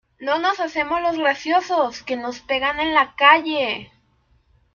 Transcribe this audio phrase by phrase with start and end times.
[0.19, 3.91] No nos hacemos los graciosos, que nos pegan en la calle.